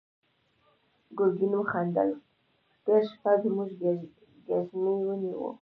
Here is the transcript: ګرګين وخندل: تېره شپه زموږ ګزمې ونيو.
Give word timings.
ګرګين 1.17 1.53
وخندل: 1.57 2.09
تېره 2.83 3.01
شپه 3.09 3.31
زموږ 3.41 3.69
ګزمې 4.51 4.93
ونيو. 5.05 5.41